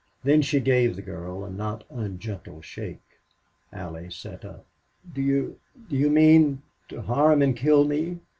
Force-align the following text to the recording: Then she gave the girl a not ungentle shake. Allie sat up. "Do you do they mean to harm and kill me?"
Then 0.23 0.41
she 0.41 0.59
gave 0.59 0.95
the 0.95 1.03
girl 1.03 1.45
a 1.45 1.51
not 1.51 1.83
ungentle 1.91 2.63
shake. 2.63 3.19
Allie 3.71 4.09
sat 4.09 4.43
up. 4.43 4.65
"Do 5.13 5.21
you 5.21 5.59
do 5.89 5.95
they 6.01 6.09
mean 6.09 6.63
to 6.89 7.03
harm 7.03 7.43
and 7.43 7.55
kill 7.55 7.85
me?" 7.85 8.17